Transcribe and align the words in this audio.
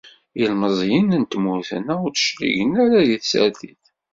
Ilmeẓyen 0.41 1.07
n 1.21 1.23
tmurt-nneɣ 1.25 1.99
ur 2.05 2.11
d-cligen 2.13 2.71
ara 2.83 2.99
deg 3.09 3.21
tsertit. 3.21 3.83